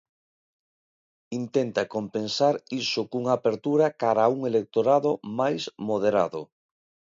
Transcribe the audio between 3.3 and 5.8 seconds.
apertura cara a un electorado máis